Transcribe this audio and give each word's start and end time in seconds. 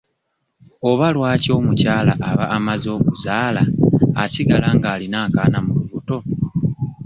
Oba 0.89 1.07
lwaki 1.15 1.49
omukyala 1.57 2.13
aba 2.31 2.45
amaze 2.57 2.87
okuzaala 2.97 3.61
asigala 4.23 4.67
ng'alina 4.75 5.17
akaana 5.25 5.59
mu 5.65 5.71
lubuto? 5.77 6.17